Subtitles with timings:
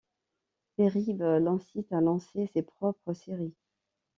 [0.79, 3.53] Derib l'incite à lancer ses propres séries.